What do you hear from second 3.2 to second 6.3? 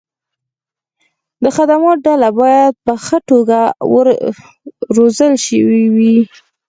توګه روزل شوې وي.